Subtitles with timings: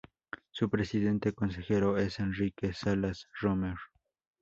[0.49, 3.75] Su Presidente Consejero es Henrique Salas Romer.